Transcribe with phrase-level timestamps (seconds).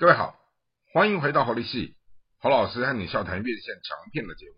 [0.00, 0.34] 各位好，
[0.94, 1.94] 欢迎回到侯立系，
[2.38, 4.54] 侯老师和你笑谈院线长片的节目。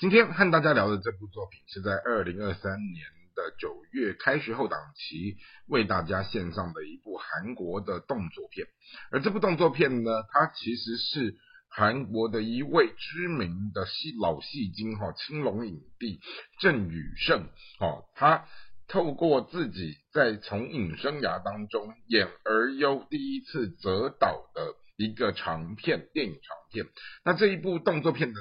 [0.00, 5.36] 今天和大家聊的这部作品是在二零二三年的九月开学后档期
[5.68, 8.66] 为大家献上的一部韩国的动作片，
[9.12, 11.36] 而这部动作片呢，它其实是
[11.68, 16.20] 韩国的一位知名的戏老戏精哈青龙影帝
[16.58, 17.48] 郑宇盛
[17.78, 18.48] 哦，他。
[18.92, 26.84] 透过自己在从影生涯当中演而优第一次择导的一个长片电影长片，
[27.24, 28.40] 那这一部动作片的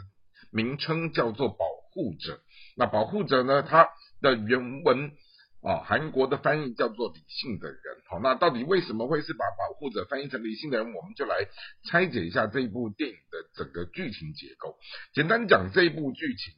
[0.52, 2.34] 名称叫做《保护者》。
[2.76, 3.88] 那《保护者》呢，它
[4.20, 5.14] 的原文
[5.62, 7.80] 啊，韩国的翻译叫做“理性的人”。
[8.12, 10.92] 好，那到底为什么会是把“保护者”翻译成“理性的人”？
[10.94, 11.48] 我们就来
[11.86, 14.78] 拆解一下这一部电影的整个剧情结构。
[15.14, 16.54] 简单讲，这一部剧情。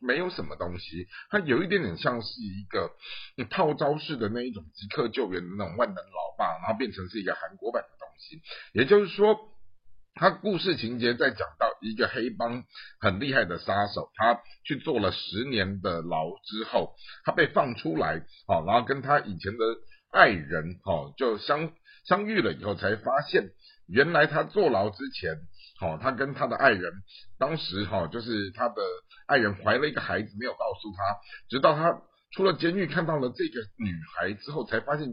[0.00, 2.90] 没有什么东西，它有一点点像是一个
[3.50, 8.42] 套招式的那一种即刻救援的那种万能老爸，然后变成是一个韩国版的东西。
[8.72, 9.38] 也就是说，
[10.14, 12.64] 他故事情节在讲到一个黑帮
[13.00, 16.94] 很厉害的杀手，他去做了十年的牢之后，
[17.24, 19.64] 他被放出来，好，然后跟他以前的
[20.12, 21.72] 爱人，哦，就相
[22.04, 23.50] 相遇了以后，才发现
[23.88, 25.38] 原来他坐牢之前。
[25.78, 26.92] 好，他跟他的爱人，
[27.38, 28.82] 当时哈，就是他的
[29.26, 30.98] 爱人怀了一个孩子，没有告诉他，
[31.48, 35.06] 直到他出了监狱，看到了这个女孩之后，才发现，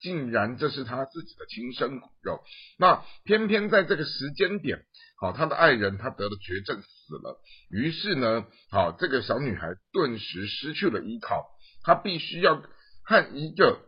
[0.00, 2.40] 竟然这是他自己的亲生骨肉。
[2.78, 4.84] 那偏偏在这个时间点，
[5.20, 11.46] 好，他的爱人他得了绝症死了，于是呢，好，这个小女孩顿时失去了依靠，
[11.82, 12.62] 她必须要
[13.02, 13.80] 和一个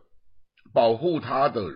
[0.73, 1.75] 保护她的人。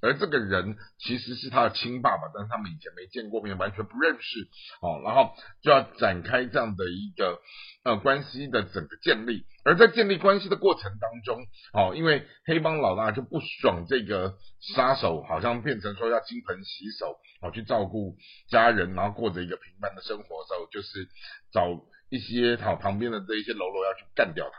[0.00, 4.48] 而这个人其实是他的亲爸爸，但是他们以前没见过面，完全不认识。
[4.80, 7.40] 哦，然后就要展开这样的一个
[7.84, 9.46] 呃关系的整个建立。
[9.64, 14.34] 而在建立关系的过程当中，哦，因为黑帮老大就不爽这个
[14.74, 18.16] 杀手，好像变成说要金盆洗手，哦，去照顾
[18.48, 21.08] 家人，然后过着一个平凡的生活的时候，就是
[21.52, 21.68] 找
[22.12, 24.56] 一些好旁边的这一些喽啰要去干掉他。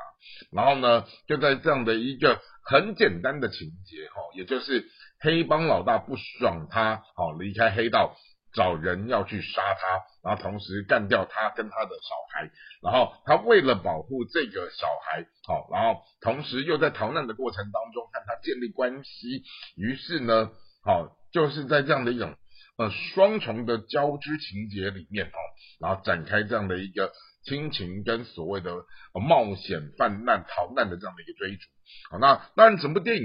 [0.52, 4.90] 然后呢，就在这样的一个很简单的情节，哈，也就是。
[5.26, 8.14] 黑帮老大不爽他，好离开黑道，
[8.54, 19.44] 找人要去杀他，然后同时干掉他跟他的小孩，然后他为了保护这个小孩，好，然后同时又在逃难的过程当中和他建立关系，
[19.78, 20.52] 于是呢，
[20.84, 22.36] 好就是在这样的一种
[22.78, 25.40] 呃双重的交织情节里面，哦，
[25.80, 27.14] 然后展开这样的一个
[27.46, 28.72] 亲情跟所谓的
[29.14, 31.64] 冒险犯难逃难的这样的一个追逐，
[32.12, 33.24] 好，那当然整部电影。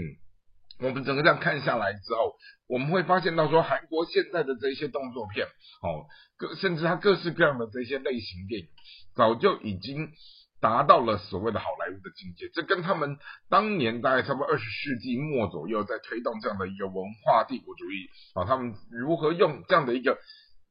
[0.81, 2.37] 我们整个这样看下来之后，
[2.69, 5.45] 我们会发现到说，韩国现在的这些动作片，
[5.83, 6.07] 哦，
[6.37, 8.69] 各甚至它各式各样的这些类型电影，
[9.17, 10.13] 早就已经
[10.61, 12.49] 达到了所谓的好莱坞的境界。
[12.55, 13.19] 这跟他们
[13.51, 20.17] 当年大概差不多二十世纪末左右，在推动这样的一个文化帝国主义，啊，他们如何用这样的一个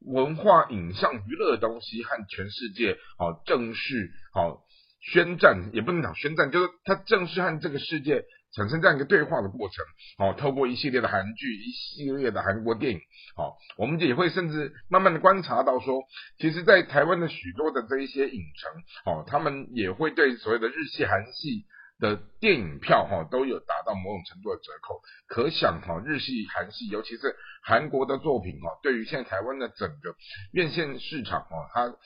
[0.00, 4.64] 文化影像娱乐的东西和全世界，哦，正式，好
[5.00, 8.24] 宣战，也不能讲宣战，就是他正式和这个世界。
[8.56, 9.84] 产生这样一个对话的过程，
[10.16, 13.00] 好，透过一系列的韩剧，一系列的韩国电影，
[13.36, 16.02] 好，我们也会甚至慢慢的观察到说，
[16.38, 18.72] 其实，在台湾的许多的这一些影城，
[19.04, 21.66] 好，他们也会对所谓的日系、韩系。
[21.98, 30.14] 的电影票哈都有达到某种程度的折扣，可想哈日系、韩系，尤其是韩国的作品哈，对于现在台湾的整个
[30.52, 31.96] 院线市场哈，它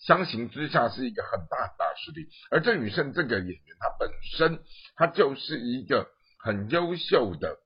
[0.00, 2.28] 相形之下是一个很大很大势力。
[2.50, 4.60] 而郑宇盛这个演员，他本身
[4.96, 6.08] 他就是一个
[6.38, 7.58] 很优秀的。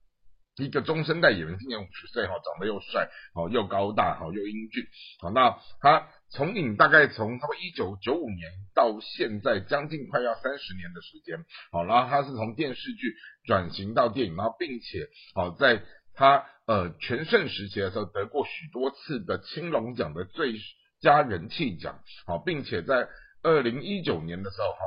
[0.60, 4.84] 一个中生代演员，今年五十岁哈，长得又帅，哦又高大，好又英俊，
[5.20, 13.14] 好那他从影大概从他们一九九五年到现在将近快要三十年的时间，好然后他是从电视剧
[13.46, 15.82] 转型到电影，然后并且好在
[16.14, 20.54] 他呃全盛时期的时候得过许多次的青龙奖的最
[21.00, 23.08] 佳人气奖，好并且在
[23.42, 24.78] 二零一九年的时候哈，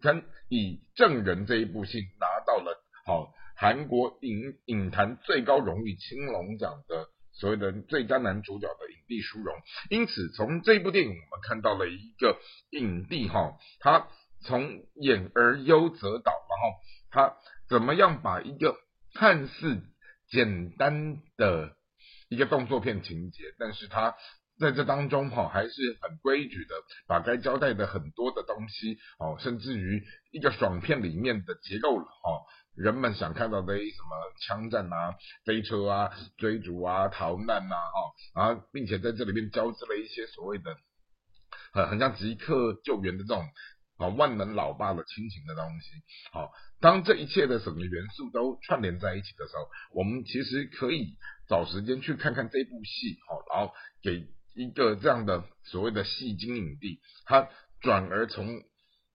[0.00, 3.32] 跟以证人这一部戏拿到了好。
[3.60, 9.56] 韩国影影坛最高荣誉青龙奖的所谓的最佳男主角的一影帝殊荣，
[9.88, 12.38] 因此从这部电影我们看到了一个
[12.70, 14.06] 影帝哈，他
[14.42, 16.78] 从演而优则导，然后
[17.10, 17.36] 他
[17.68, 18.76] 怎么样把一个
[19.14, 19.82] 看似
[20.28, 21.74] 简单的
[22.28, 24.14] 一个动作片情节，但是他
[24.60, 26.74] 在这当中哈还是很规矩的，
[27.06, 32.44] 把该交代的很多的东西哦，甚至于一个爽片里面的结构哈。
[32.78, 40.76] 人们想看到的什么枪战啊、飞车啊、追逐啊、逃难呐，哦，然后并且在这里面交织了一些所谓的
[41.72, 43.44] 很很像即刻救援的这种
[43.96, 45.90] 啊万能老爸的亲情的东西。
[46.30, 51.16] 好，当这一切的什么元素都串联在一起的时候，我们其实可以
[51.48, 53.74] 找时间去看看这部戏，好，然后
[54.04, 57.48] 给一个这样的所谓的戏精影帝，他
[57.80, 58.62] 转而从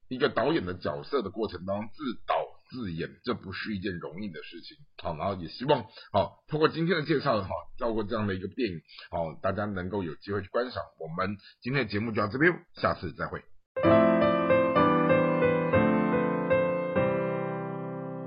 [0.09, 2.43] 一个导演的角色的过程当中自导。
[2.73, 4.77] 自演，这不是一件容易的事情。
[4.97, 8.81] 好，然后也希望，好，通过今天的介绍，哈，照过这样的一个电影，
[9.11, 10.81] 好，大家能够有机会去观赏。
[10.99, 13.43] 我们今天的节目就到这边，下次再会。